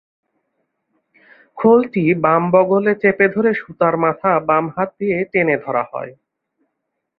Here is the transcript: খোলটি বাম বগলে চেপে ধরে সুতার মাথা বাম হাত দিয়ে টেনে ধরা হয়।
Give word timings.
খোলটি 1.57 2.03
বাম 2.23 2.43
বগলে 2.51 2.93
চেপে 3.01 3.27
ধরে 3.27 3.51
সুতার 3.53 3.95
মাথা 3.97 4.31
বাম 4.47 4.65
হাত 4.75 4.89
দিয়ে 4.99 5.17
টেনে 5.31 5.55
ধরা 5.57 5.83
হয়। 5.91 6.11